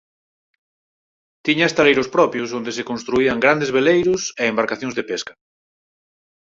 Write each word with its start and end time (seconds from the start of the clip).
Tiña 1.45 1.65
estaleiros 1.71 2.11
propios 2.15 2.49
onde 2.59 2.71
se 2.77 2.87
construían 2.89 3.41
grandes 3.45 3.73
veleiros 3.77 4.21
e 4.41 4.43
embarcacións 4.45 4.95
de 4.95 5.07
pesca. 5.09 5.33